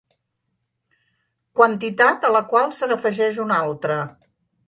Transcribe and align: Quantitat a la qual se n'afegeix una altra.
Quantitat 1.59 2.25
a 2.29 2.33
la 2.37 2.43
qual 2.53 2.73
se 2.79 2.91
n'afegeix 2.93 3.39
una 3.47 3.61
altra. 3.69 3.99